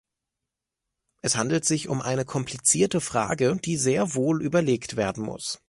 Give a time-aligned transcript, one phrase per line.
[1.21, 5.59] Es handelt sich um eine komplizierte Frage, die sehr wohl überlegt werden muss.